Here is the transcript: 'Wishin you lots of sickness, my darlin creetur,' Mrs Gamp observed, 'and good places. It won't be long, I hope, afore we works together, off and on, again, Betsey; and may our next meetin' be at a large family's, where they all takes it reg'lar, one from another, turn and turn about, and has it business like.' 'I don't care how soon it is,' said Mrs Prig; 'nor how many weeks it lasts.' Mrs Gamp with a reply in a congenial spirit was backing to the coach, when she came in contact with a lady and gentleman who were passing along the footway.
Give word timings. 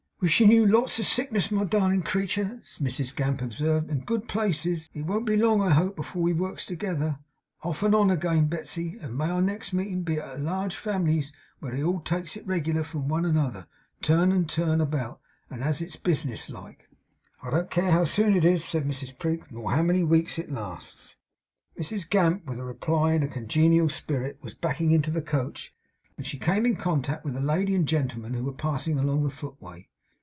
'Wishin 0.23 0.51
you 0.51 0.67
lots 0.67 0.99
of 0.99 1.07
sickness, 1.07 1.49
my 1.49 1.63
darlin 1.63 2.03
creetur,' 2.03 2.59
Mrs 2.63 3.15
Gamp 3.15 3.41
observed, 3.41 3.89
'and 3.89 4.05
good 4.05 4.27
places. 4.27 4.87
It 4.93 5.01
won't 5.07 5.25
be 5.25 5.35
long, 5.35 5.63
I 5.63 5.71
hope, 5.71 5.97
afore 5.97 6.21
we 6.21 6.31
works 6.31 6.63
together, 6.63 7.17
off 7.63 7.81
and 7.81 7.95
on, 7.95 8.11
again, 8.11 8.45
Betsey; 8.45 8.99
and 9.01 9.17
may 9.17 9.31
our 9.31 9.41
next 9.41 9.73
meetin' 9.73 10.03
be 10.03 10.17
at 10.19 10.35
a 10.37 10.37
large 10.37 10.75
family's, 10.75 11.33
where 11.57 11.71
they 11.71 11.81
all 11.81 12.01
takes 12.01 12.37
it 12.37 12.45
reg'lar, 12.45 12.83
one 12.83 12.83
from 12.83 13.11
another, 13.25 13.65
turn 14.03 14.31
and 14.31 14.47
turn 14.47 14.79
about, 14.79 15.19
and 15.49 15.63
has 15.63 15.81
it 15.81 15.97
business 16.03 16.51
like.' 16.51 16.87
'I 17.41 17.49
don't 17.49 17.71
care 17.71 17.89
how 17.89 18.03
soon 18.03 18.35
it 18.35 18.45
is,' 18.45 18.63
said 18.63 18.85
Mrs 18.87 19.17
Prig; 19.17 19.47
'nor 19.51 19.71
how 19.71 19.81
many 19.81 20.03
weeks 20.03 20.37
it 20.37 20.51
lasts.' 20.51 21.15
Mrs 21.79 22.07
Gamp 22.07 22.45
with 22.45 22.59
a 22.59 22.63
reply 22.63 23.13
in 23.13 23.23
a 23.23 23.27
congenial 23.27 23.89
spirit 23.89 24.37
was 24.43 24.53
backing 24.53 25.01
to 25.01 25.09
the 25.09 25.23
coach, 25.23 25.73
when 26.15 26.25
she 26.25 26.37
came 26.37 26.67
in 26.67 26.75
contact 26.75 27.25
with 27.25 27.35
a 27.35 27.39
lady 27.41 27.73
and 27.73 27.87
gentleman 27.87 28.35
who 28.35 28.43
were 28.43 28.53
passing 28.53 28.99
along 28.99 29.23
the 29.23 29.31
footway. 29.31 29.87